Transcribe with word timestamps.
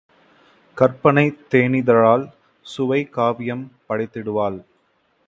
கற்பனைத் 0.77 1.37
தேனிதழாள் 1.51 2.25
சுவைக் 2.65 3.13
காவியம் 3.13 3.71
படைதிடுவாள் 3.89 4.59